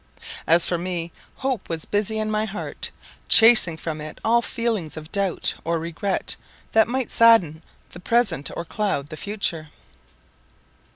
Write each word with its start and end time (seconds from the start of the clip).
As 0.47 0.65
for 0.65 0.79
me 0.79 1.11
Hope 1.35 1.69
was 1.69 1.85
busy 1.85 2.17
in 2.17 2.31
my 2.31 2.45
heart, 2.45 2.89
chasing 3.29 3.77
from 3.77 4.01
it 4.01 4.19
all 4.25 4.41
feelings 4.41 4.97
of 4.97 5.11
doubt 5.11 5.53
or 5.63 5.77
regret 5.79 6.35
that 6.71 6.87
might 6.87 7.11
sadden 7.11 7.61
the 7.91 7.99
present 7.99 8.49
or 8.57 8.65
cloud 8.65 9.09
the 9.09 9.15
future. 9.15 9.69